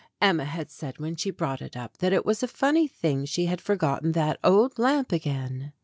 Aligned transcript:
Emma 0.19 0.45
had 0.45 0.71
said 0.71 0.97
when 0.97 1.15
she 1.15 1.29
brought 1.29 1.61
it 1.61 1.77
up 1.77 1.93
2 1.93 1.97
STORIES 1.97 2.09
WITHOUT 2.09 2.09
TEARS 2.09 2.09
that 2.09 2.15
it 2.15 2.25
was 2.25 2.41
a 2.41 2.47
funny 2.47 2.87
thing 2.87 3.23
she 3.25 3.45
had 3.45 3.61
forgotten 3.61 4.13
that 4.13 4.39
old 4.43 4.79
lamp 4.79 5.11
again. 5.11 5.73